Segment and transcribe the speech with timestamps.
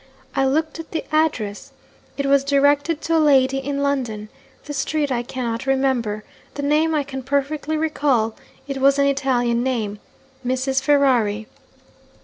[0.35, 1.73] I looked at the address.
[2.17, 4.29] It was directed to a lady in London.
[4.65, 6.23] The street I cannot remember.
[6.55, 8.35] The name I can perfectly recall:
[8.67, 9.99] it was an Italian name
[10.43, 10.81] 'Mrs.
[10.81, 11.45] Ferrari.'